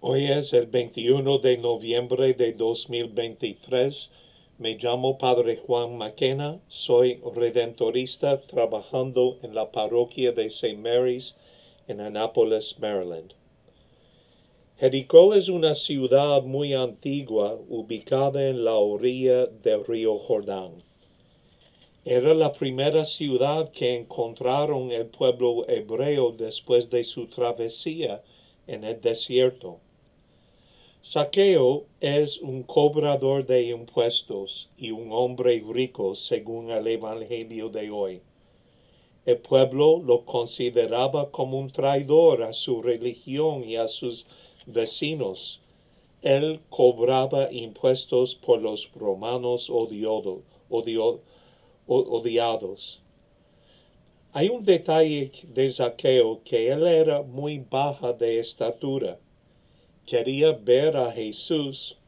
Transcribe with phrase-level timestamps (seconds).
[0.00, 4.10] Hoy es el 21 de noviembre de 2023.
[4.58, 6.60] Me llamo Padre Juan Maquena.
[6.68, 10.76] Soy redentorista trabajando en la parroquia de St.
[10.76, 11.34] Mary's
[11.88, 13.34] en Annapolis, Maryland.
[14.78, 20.84] Jericó es una ciudad muy antigua ubicada en la orilla del río Jordán.
[22.04, 28.22] Era la primera ciudad que encontraron el pueblo hebreo después de su travesía
[28.68, 29.80] en el desierto.
[31.10, 38.20] Saqueo es un cobrador de impuestos y un hombre rico según el Evangelio de hoy.
[39.24, 44.26] El pueblo lo consideraba como un traidor a su religión y a sus
[44.66, 45.62] vecinos.
[46.20, 50.42] Él cobraba impuestos por los romanos odiados.
[54.34, 59.18] Hay un detalle de Saqueo que él era muy baja de estatura
[60.08, 61.98] quería ver a Jesús,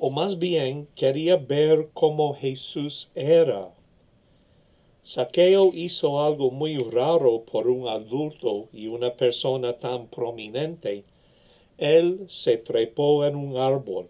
[0.00, 3.70] o más bien quería ver cómo Jesús era.
[5.04, 11.04] Saqueo hizo algo muy raro por un adulto y una persona tan prominente.
[11.78, 14.08] Él se trepó en un árbol.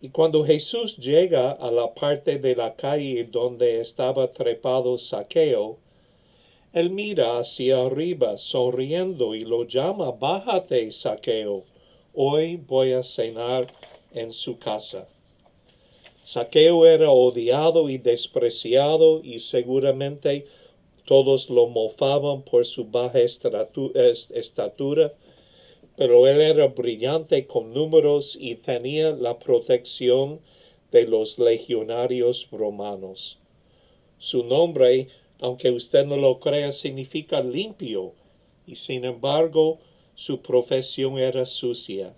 [0.00, 5.78] Y cuando Jesús llega a la parte de la calle donde estaba trepado Saqueo,
[6.72, 11.62] él mira hacia arriba sonriendo y lo llama, Bájate, Saqueo
[12.14, 13.72] hoy voy a cenar
[14.12, 15.08] en su casa.
[16.24, 20.46] Saqueo era odiado y despreciado y seguramente
[21.04, 25.12] todos lo mofaban por su baja estatura,
[25.96, 30.40] pero él era brillante con números y tenía la protección
[30.90, 33.38] de los legionarios romanos.
[34.18, 35.08] Su nombre,
[35.40, 38.12] aunque usted no lo crea, significa limpio,
[38.66, 39.78] y sin embargo
[40.14, 42.14] su profesión era sucia.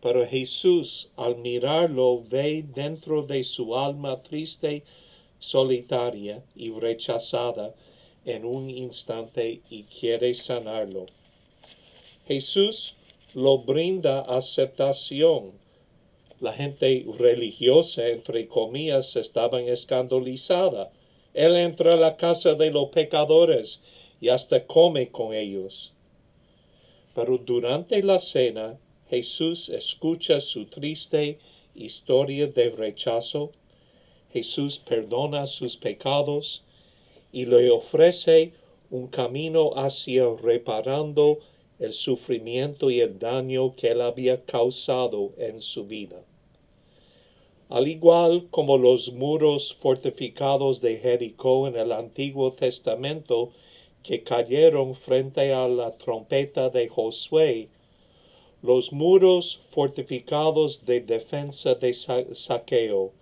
[0.00, 4.82] Pero Jesús, al mirarlo, ve dentro de su alma triste,
[5.38, 7.74] solitaria y rechazada
[8.24, 11.06] en un instante y quiere sanarlo.
[12.26, 12.96] Jesús
[13.34, 15.52] lo brinda aceptación.
[16.40, 20.90] La gente religiosa, entre comillas, estaban escandalizada.
[21.32, 23.80] Él entra a la casa de los pecadores
[24.20, 25.93] y hasta come con ellos.
[27.14, 31.38] Pero durante la cena, Jesús escucha su triste
[31.74, 33.52] historia de rechazo.
[34.32, 36.62] Jesús perdona sus pecados
[37.32, 38.52] y le ofrece
[38.90, 41.38] un camino hacia reparando
[41.78, 46.22] el sufrimiento y el daño que él había causado en su vida.
[47.68, 53.50] Al igual como los muros fortificados de Jericó en el Antiguo Testamento
[54.04, 57.68] que cayeron frente a la trompeta de Josué,
[58.62, 63.12] los muros fortificados de defensa de saqueo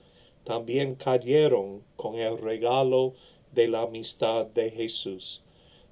[0.44, 3.15] también cayeron con el regalo
[3.53, 5.41] de la amistad de Jesús.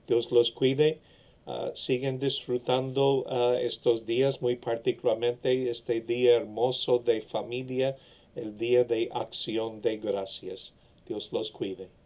[0.07, 0.99] Dios los cuide.
[1.47, 7.97] Ah, siguen disfrutando ah, estos días, muy particularmente este día hermoso de familia,
[8.37, 10.73] el día de acción de gracias.
[11.07, 12.00] Dios los cuide.